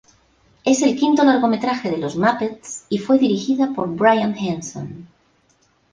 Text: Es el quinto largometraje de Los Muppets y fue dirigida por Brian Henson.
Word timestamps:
Es 0.65 0.81
el 0.81 0.95
quinto 0.97 1.23
largometraje 1.23 1.91
de 1.91 1.99
Los 1.99 2.15
Muppets 2.15 2.85
y 2.89 2.97
fue 2.97 3.19
dirigida 3.19 3.71
por 3.75 3.87
Brian 3.95 4.35
Henson. 4.35 5.07